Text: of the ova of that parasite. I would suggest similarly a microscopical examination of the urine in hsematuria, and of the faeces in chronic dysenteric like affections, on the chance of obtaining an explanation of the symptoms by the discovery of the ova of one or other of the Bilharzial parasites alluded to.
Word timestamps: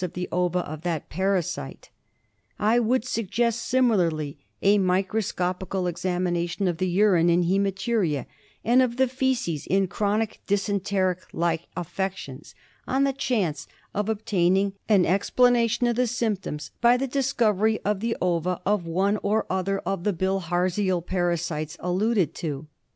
of 0.03 0.13
the 0.13 0.27
ova 0.31 0.61
of 0.67 0.81
that 0.81 1.09
parasite. 1.09 1.91
I 2.57 2.79
would 2.79 3.05
suggest 3.05 3.61
similarly 3.61 4.39
a 4.63 4.79
microscopical 4.79 5.85
examination 5.85 6.67
of 6.67 6.79
the 6.79 6.87
urine 6.87 7.29
in 7.29 7.43
hsematuria, 7.43 8.25
and 8.65 8.81
of 8.81 8.97
the 8.97 9.07
faeces 9.07 9.67
in 9.67 9.85
chronic 9.85 10.41
dysenteric 10.47 11.19
like 11.33 11.67
affections, 11.77 12.55
on 12.87 13.03
the 13.03 13.13
chance 13.13 13.67
of 13.93 14.09
obtaining 14.09 14.73
an 14.89 15.05
explanation 15.05 15.85
of 15.85 15.97
the 15.97 16.07
symptoms 16.07 16.71
by 16.81 16.97
the 16.97 17.05
discovery 17.05 17.79
of 17.85 17.99
the 17.99 18.17
ova 18.23 18.59
of 18.65 18.87
one 18.87 19.19
or 19.21 19.45
other 19.51 19.77
of 19.81 20.03
the 20.03 20.13
Bilharzial 20.13 21.05
parasites 21.05 21.77
alluded 21.79 22.33
to. 22.33 22.65